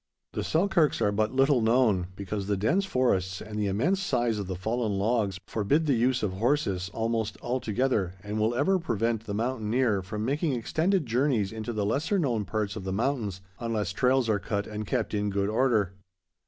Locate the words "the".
0.33-0.43, 2.47-2.57, 3.59-3.67, 4.47-4.55, 5.85-5.93, 9.25-9.35, 11.71-11.85, 12.83-12.91